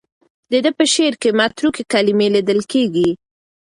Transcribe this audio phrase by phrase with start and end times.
[0.51, 3.09] د ده په شعر کې متروکې کلمې لیدل کېږي.